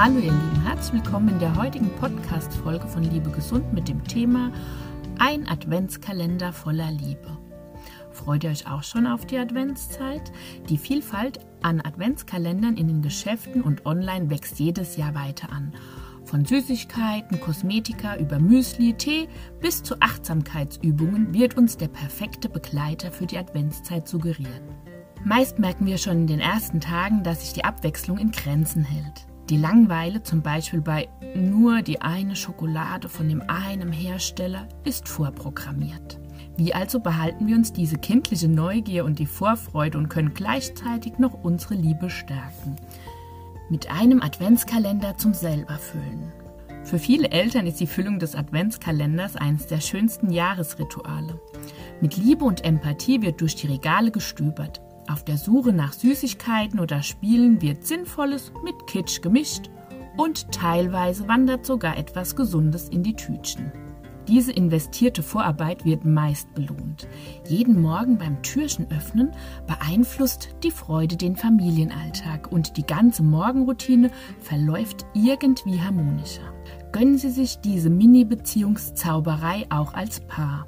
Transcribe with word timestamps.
Hallo 0.00 0.20
ihr 0.20 0.30
Lieben, 0.30 0.62
herzlich 0.62 1.02
willkommen 1.02 1.28
in 1.28 1.38
der 1.40 1.56
heutigen 1.56 1.90
Podcast-Folge 1.96 2.86
von 2.86 3.02
Liebe 3.02 3.30
Gesund 3.30 3.72
mit 3.72 3.88
dem 3.88 4.04
Thema 4.04 4.52
Ein 5.18 5.48
Adventskalender 5.48 6.52
voller 6.52 6.92
Liebe. 6.92 7.36
Freut 8.12 8.44
ihr 8.44 8.50
euch 8.50 8.68
auch 8.68 8.84
schon 8.84 9.08
auf 9.08 9.26
die 9.26 9.38
Adventszeit? 9.38 10.30
Die 10.68 10.78
Vielfalt 10.78 11.40
an 11.62 11.80
Adventskalendern 11.80 12.76
in 12.76 12.86
den 12.86 13.02
Geschäften 13.02 13.60
und 13.60 13.86
online 13.86 14.30
wächst 14.30 14.60
jedes 14.60 14.96
Jahr 14.96 15.16
weiter 15.16 15.50
an. 15.50 15.72
Von 16.22 16.44
Süßigkeiten, 16.44 17.40
Kosmetika 17.40 18.18
über 18.18 18.38
Müsli, 18.38 18.92
Tee 18.92 19.28
bis 19.60 19.82
zu 19.82 19.96
Achtsamkeitsübungen 19.98 21.34
wird 21.34 21.56
uns 21.56 21.76
der 21.76 21.88
perfekte 21.88 22.48
Begleiter 22.48 23.10
für 23.10 23.26
die 23.26 23.38
Adventszeit 23.38 24.06
suggeriert. 24.06 24.62
Meist 25.24 25.58
merken 25.58 25.86
wir 25.86 25.98
schon 25.98 26.18
in 26.18 26.26
den 26.28 26.40
ersten 26.40 26.80
Tagen, 26.80 27.24
dass 27.24 27.40
sich 27.40 27.52
die 27.52 27.64
Abwechslung 27.64 28.18
in 28.18 28.30
Grenzen 28.30 28.84
hält. 28.84 29.26
Die 29.50 29.56
Langweile, 29.56 30.22
zum 30.22 30.42
Beispiel 30.42 30.82
bei 30.82 31.08
nur 31.34 31.80
die 31.80 32.02
eine 32.02 32.36
Schokolade 32.36 33.08
von 33.08 33.30
dem 33.30 33.42
einen 33.48 33.92
Hersteller, 33.92 34.68
ist 34.84 35.08
vorprogrammiert. 35.08 36.20
Wie 36.58 36.74
also 36.74 37.00
behalten 37.00 37.46
wir 37.46 37.56
uns 37.56 37.72
diese 37.72 37.96
kindliche 37.96 38.48
Neugier 38.48 39.06
und 39.06 39.18
die 39.18 39.26
Vorfreude 39.26 39.96
und 39.96 40.10
können 40.10 40.34
gleichzeitig 40.34 41.18
noch 41.18 41.32
unsere 41.44 41.74
Liebe 41.74 42.10
stärken? 42.10 42.76
Mit 43.70 43.90
einem 43.90 44.20
Adventskalender 44.20 45.16
zum 45.16 45.32
Selberfüllen. 45.32 46.30
Für 46.84 46.98
viele 46.98 47.30
Eltern 47.30 47.66
ist 47.66 47.80
die 47.80 47.86
Füllung 47.86 48.18
des 48.18 48.34
Adventskalenders 48.34 49.36
eines 49.36 49.66
der 49.66 49.80
schönsten 49.80 50.30
Jahresrituale. 50.30 51.40
Mit 52.02 52.16
Liebe 52.16 52.44
und 52.44 52.64
Empathie 52.64 53.22
wird 53.22 53.40
durch 53.40 53.56
die 53.56 53.66
Regale 53.66 54.10
gestöbert. 54.10 54.82
Auf 55.08 55.24
der 55.24 55.38
Suche 55.38 55.72
nach 55.72 55.94
Süßigkeiten 55.94 56.78
oder 56.78 57.02
Spielen 57.02 57.62
wird 57.62 57.86
Sinnvolles 57.86 58.52
mit 58.62 58.86
Kitsch 58.86 59.22
gemischt 59.22 59.70
und 60.18 60.52
teilweise 60.52 61.26
wandert 61.26 61.64
sogar 61.64 61.96
etwas 61.96 62.36
Gesundes 62.36 62.90
in 62.90 63.02
die 63.02 63.14
Tütchen. 63.14 63.72
Diese 64.28 64.52
investierte 64.52 65.22
Vorarbeit 65.22 65.86
wird 65.86 66.04
meist 66.04 66.52
belohnt. 66.52 67.08
Jeden 67.48 67.80
Morgen 67.80 68.18
beim 68.18 68.42
Türchen 68.42 68.86
öffnen 68.90 69.32
beeinflusst 69.66 70.50
die 70.62 70.70
Freude 70.70 71.16
den 71.16 71.36
Familienalltag 71.36 72.52
und 72.52 72.76
die 72.76 72.84
ganze 72.84 73.22
Morgenroutine 73.22 74.10
verläuft 74.40 75.06
irgendwie 75.14 75.80
harmonischer. 75.80 76.52
Gönnen 76.92 77.16
Sie 77.16 77.30
sich 77.30 77.60
diese 77.60 77.88
Mini-Beziehungszauberei 77.88 79.64
auch 79.70 79.94
als 79.94 80.20
Paar. 80.20 80.66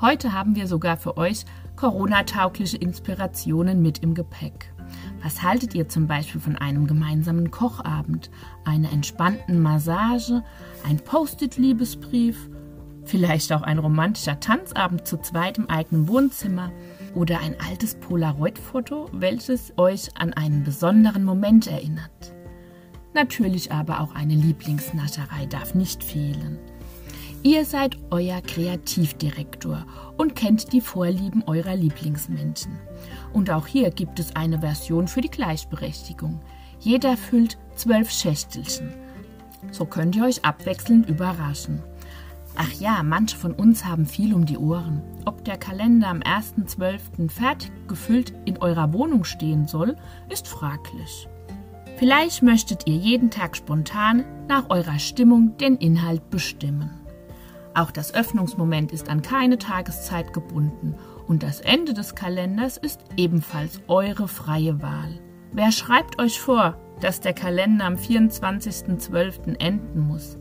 Heute 0.00 0.32
haben 0.32 0.54
wir 0.54 0.68
sogar 0.68 0.96
für 0.96 1.16
euch 1.16 1.44
Corona-taugliche 1.80 2.76
Inspirationen 2.76 3.80
mit 3.80 4.00
im 4.00 4.12
Gepäck. 4.12 4.70
Was 5.22 5.42
haltet 5.42 5.74
ihr 5.74 5.88
zum 5.88 6.06
Beispiel 6.06 6.38
von 6.38 6.56
einem 6.56 6.86
gemeinsamen 6.86 7.50
Kochabend, 7.50 8.30
einer 8.66 8.92
entspannten 8.92 9.62
Massage, 9.62 10.42
ein 10.86 10.98
Post-it-Liebesbrief, 10.98 12.50
vielleicht 13.04 13.50
auch 13.54 13.62
ein 13.62 13.78
romantischer 13.78 14.38
Tanzabend 14.40 15.06
zu 15.06 15.16
zweit 15.22 15.56
im 15.56 15.70
eigenen 15.70 16.06
Wohnzimmer 16.06 16.70
oder 17.14 17.40
ein 17.40 17.56
altes 17.66 17.94
Polaroid-Foto, 17.94 19.08
welches 19.12 19.72
euch 19.78 20.10
an 20.18 20.34
einen 20.34 20.64
besonderen 20.64 21.24
Moment 21.24 21.66
erinnert? 21.66 22.34
Natürlich 23.14 23.72
aber 23.72 24.00
auch 24.00 24.14
eine 24.14 24.34
Lieblingsnascherei 24.34 25.46
darf 25.46 25.74
nicht 25.74 26.04
fehlen. 26.04 26.58
Ihr 27.42 27.64
seid 27.64 27.96
euer 28.10 28.42
Kreativdirektor 28.42 29.86
und 30.18 30.36
kennt 30.36 30.74
die 30.74 30.82
Vorlieben 30.82 31.42
eurer 31.46 31.74
Lieblingsmenschen. 31.74 32.78
Und 33.32 33.50
auch 33.50 33.66
hier 33.66 33.90
gibt 33.90 34.18
es 34.18 34.36
eine 34.36 34.58
Version 34.60 35.08
für 35.08 35.22
die 35.22 35.30
Gleichberechtigung. 35.30 36.40
Jeder 36.80 37.16
füllt 37.16 37.56
zwölf 37.76 38.10
Schächtelchen. 38.10 38.90
So 39.70 39.86
könnt 39.86 40.16
ihr 40.16 40.24
euch 40.24 40.44
abwechselnd 40.44 41.08
überraschen. 41.08 41.82
Ach 42.56 42.72
ja, 42.74 43.02
manche 43.02 43.38
von 43.38 43.54
uns 43.54 43.86
haben 43.86 44.04
viel 44.04 44.34
um 44.34 44.44
die 44.44 44.58
Ohren. 44.58 45.00
Ob 45.24 45.42
der 45.46 45.56
Kalender 45.56 46.08
am 46.08 46.20
1.12. 46.20 47.30
fertig 47.30 47.72
gefüllt 47.88 48.34
in 48.44 48.58
eurer 48.58 48.92
Wohnung 48.92 49.24
stehen 49.24 49.66
soll, 49.66 49.96
ist 50.28 50.46
fraglich. 50.46 51.26
Vielleicht 51.96 52.42
möchtet 52.42 52.86
ihr 52.86 52.96
jeden 52.96 53.30
Tag 53.30 53.56
spontan 53.56 54.26
nach 54.46 54.68
eurer 54.68 54.98
Stimmung 54.98 55.56
den 55.56 55.76
Inhalt 55.76 56.28
bestimmen. 56.28 56.99
Auch 57.74 57.90
das 57.90 58.14
Öffnungsmoment 58.14 58.92
ist 58.92 59.08
an 59.08 59.22
keine 59.22 59.58
Tageszeit 59.58 60.32
gebunden 60.32 60.94
und 61.28 61.42
das 61.42 61.60
Ende 61.60 61.94
des 61.94 62.14
Kalenders 62.14 62.76
ist 62.76 63.00
ebenfalls 63.16 63.80
eure 63.86 64.26
freie 64.26 64.82
Wahl. 64.82 65.20
Wer 65.52 65.70
schreibt 65.72 66.20
euch 66.20 66.40
vor, 66.40 66.76
dass 67.00 67.20
der 67.20 67.32
Kalender 67.32 67.84
am 67.84 67.94
24.12. 67.94 69.60
enden 69.60 70.00
muss? 70.00 70.38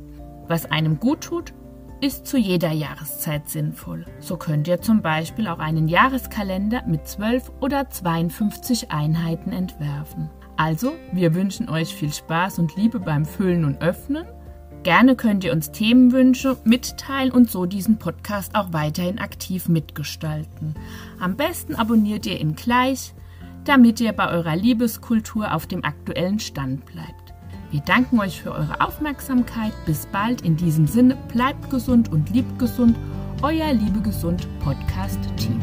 Was 0.47 0.65
einem 0.65 0.99
gut 0.99 1.21
tut, 1.21 1.53
ist 2.01 2.25
zu 2.25 2.37
jeder 2.37 2.71
Jahreszeit 2.71 3.49
sinnvoll. 3.49 4.05
So 4.19 4.37
könnt 4.37 4.67
ihr 4.67 4.81
zum 4.81 5.01
Beispiel 5.01 5.47
auch 5.47 5.59
einen 5.59 5.87
Jahreskalender 5.87 6.83
mit 6.87 7.07
12 7.07 7.51
oder 7.59 7.89
52 7.89 8.91
Einheiten 8.91 9.51
entwerfen. 9.51 10.29
Also, 10.57 10.93
wir 11.13 11.35
wünschen 11.35 11.69
euch 11.69 11.93
viel 11.93 12.11
Spaß 12.11 12.59
und 12.59 12.75
Liebe 12.75 12.99
beim 12.99 13.25
Füllen 13.25 13.65
und 13.65 13.81
Öffnen 13.81 14.25
Gerne 14.83 15.15
könnt 15.15 15.43
ihr 15.43 15.51
uns 15.51 15.71
Themenwünsche 15.71 16.57
mitteilen 16.63 17.31
und 17.31 17.49
so 17.51 17.65
diesen 17.65 17.99
Podcast 17.99 18.55
auch 18.55 18.71
weiterhin 18.71 19.19
aktiv 19.19 19.67
mitgestalten. 19.67 20.75
Am 21.19 21.35
besten 21.35 21.75
abonniert 21.75 22.25
ihr 22.25 22.39
ihn 22.39 22.55
gleich, 22.55 23.13
damit 23.65 23.99
ihr 23.99 24.13
bei 24.13 24.29
eurer 24.29 24.55
Liebeskultur 24.55 25.53
auf 25.53 25.67
dem 25.67 25.83
aktuellen 25.83 26.39
Stand 26.39 26.85
bleibt. 26.85 27.33
Wir 27.71 27.81
danken 27.81 28.19
euch 28.19 28.41
für 28.41 28.51
eure 28.51 28.81
Aufmerksamkeit. 28.81 29.73
Bis 29.85 30.07
bald. 30.07 30.41
In 30.41 30.55
diesem 30.55 30.87
Sinne, 30.87 31.17
bleibt 31.31 31.69
gesund 31.69 32.11
und 32.11 32.29
liebt 32.31 32.57
gesund. 32.57 32.97
Euer 33.43 33.73
Liebe 33.73 34.01
Gesund 34.01 34.47
Podcast 34.59 35.19
Team. 35.37 35.61